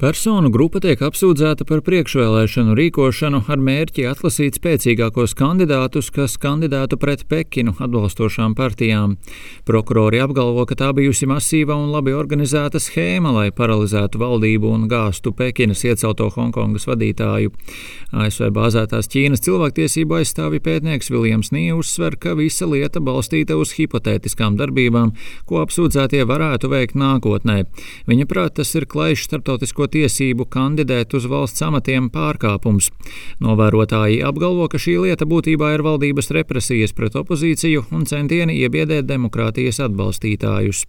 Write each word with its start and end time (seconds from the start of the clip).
Personu 0.00 0.48
grupa 0.48 0.80
tiek 0.80 1.02
apsūdzēta 1.04 1.66
par 1.68 1.82
priekšvēlēšanu 1.84 2.72
rīkošanu 2.72 3.42
ar 3.52 3.60
mērķi 3.60 4.06
atlasīt 4.08 4.56
spēcīgākos 4.56 5.34
kandidātus, 5.36 6.06
kas 6.08 6.38
kandidētu 6.40 6.96
pret 6.96 7.26
Pekinu 7.28 7.74
atbalstošām 7.76 8.54
partijām. 8.56 9.18
Prokurori 9.68 10.22
apgalvo, 10.24 10.64
ka 10.64 10.78
tā 10.80 10.88
bijusi 10.96 11.28
masīva 11.28 11.76
un 11.76 11.92
labi 11.92 12.14
organizēta 12.16 12.80
schēma, 12.80 13.34
lai 13.34 13.50
paralizētu 13.52 14.22
valdību 14.22 14.70
un 14.72 14.86
gāstu 14.88 15.34
Pekinas 15.36 15.84
iecelto 15.84 16.30
Hongkongas 16.32 16.88
vadītāju. 16.88 17.52
ASV 18.16 18.48
bāzētās 18.56 19.12
Ķīnas 19.12 19.44
cilvēktiesību 19.44 20.16
aizstāvi 20.22 20.62
pētnieks 20.64 21.12
Viljams 21.12 21.52
Nī 21.52 21.66
uzsver, 21.76 22.16
ka 22.16 22.32
visa 22.40 22.64
lieta 22.64 23.04
balstīta 23.04 23.60
uz 23.60 23.76
hipotētiskām 23.76 24.56
darbībām, 24.56 25.12
ko 25.44 25.60
apsūdzētie 25.60 26.24
varētu 26.24 26.72
veikt 26.72 26.96
nākotnē. 26.96 27.66
Viņa 28.08 28.30
prāt 28.32 28.56
tas 28.62 28.72
ir 28.80 28.88
klajš 28.88 29.28
starptautisko 29.28 29.89
tiesību 29.92 30.46
kandidēt 30.50 31.14
uz 31.18 31.26
valsts 31.30 31.62
amatiem 31.66 32.08
pārkāpums. 32.14 32.90
Novērotāji 33.44 34.22
apgalvo, 34.26 34.68
ka 34.70 34.80
šī 34.80 34.96
lieta 35.06 35.28
būtībā 35.28 35.74
ir 35.76 35.84
valdības 35.86 36.32
represijas 36.36 36.96
pret 36.96 37.18
opozīciju 37.20 37.86
un 37.94 38.06
centieni 38.10 38.60
iebiedēt 38.62 39.08
demokrātijas 39.10 39.82
atbalstītājus. 39.88 40.86